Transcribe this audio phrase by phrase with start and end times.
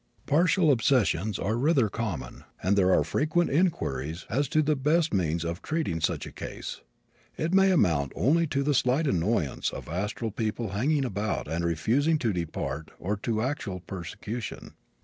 [0.25, 5.45] Partial obsessions are rather common and there are frequent inquiries as to the best means
[5.45, 6.81] of treating such a case.
[7.37, 12.17] It may amount only to the slight annoyance of astral people hanging about and refusing
[12.17, 14.73] to depart or to actual persecution.